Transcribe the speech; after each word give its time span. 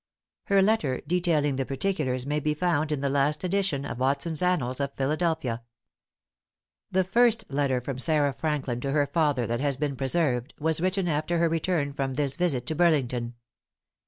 Her 0.45 0.63
letter 0.63 0.99
detailing 1.05 1.57
the 1.57 1.65
particulars 1.67 2.25
may 2.25 2.39
be 2.39 2.55
found 2.55 2.91
in 2.91 3.01
the 3.01 3.07
last 3.11 3.43
edition 3.43 3.85
of 3.85 3.99
Watson's 3.99 4.41
Annals 4.41 4.79
of 4.79 4.95
Philadelphia. 4.95 5.61
The 6.89 7.03
first 7.03 7.45
letter 7.51 7.79
from 7.79 7.99
Sarah 7.99 8.33
Franklin 8.33 8.81
to 8.81 8.93
her 8.93 9.05
father 9.05 9.45
that 9.45 9.59
has 9.59 9.77
been 9.77 9.95
preserved, 9.95 10.55
was 10.59 10.81
written 10.81 11.07
after 11.07 11.37
her 11.37 11.47
return 11.49 11.93
from 11.93 12.15
this 12.15 12.35
visit 12.35 12.65
to 12.65 12.75
Burlington. 12.75 13.35